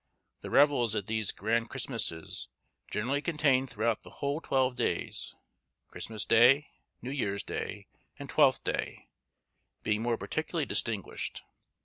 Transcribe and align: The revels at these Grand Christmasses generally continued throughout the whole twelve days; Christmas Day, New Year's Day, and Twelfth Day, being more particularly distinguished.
The 0.39 0.49
revels 0.49 0.95
at 0.95 1.05
these 1.05 1.31
Grand 1.31 1.69
Christmasses 1.69 2.47
generally 2.89 3.21
continued 3.21 3.69
throughout 3.69 4.01
the 4.01 4.09
whole 4.09 4.41
twelve 4.41 4.75
days; 4.75 5.35
Christmas 5.89 6.25
Day, 6.25 6.71
New 7.03 7.11
Year's 7.11 7.43
Day, 7.43 7.85
and 8.17 8.27
Twelfth 8.27 8.63
Day, 8.63 9.09
being 9.83 10.01
more 10.01 10.17
particularly 10.17 10.65
distinguished. 10.65 11.43